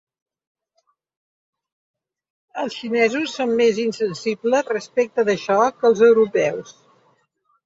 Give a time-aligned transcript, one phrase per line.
[2.63, 6.75] Els xinesos són més insensibles respecte d’això que els europeus.